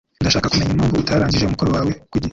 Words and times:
Ndashaka 0.21 0.49
kumenya 0.51 0.73
impamvu 0.73 0.95
utarangije 0.97 1.45
umukoro 1.45 1.69
wawe 1.75 1.91
ku 2.09 2.15
gihe. 2.21 2.29